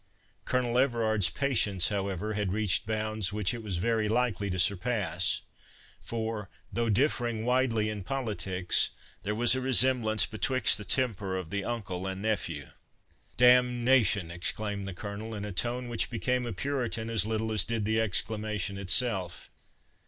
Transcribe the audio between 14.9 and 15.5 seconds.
Colonel, in